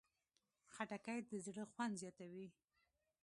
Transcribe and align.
خټکی 0.73 1.19
د 1.29 1.31
زړه 1.45 1.63
خوند 1.71 1.93
زیاتوي. 2.01 2.47